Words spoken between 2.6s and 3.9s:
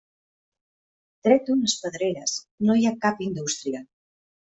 no hi ha cap indústria.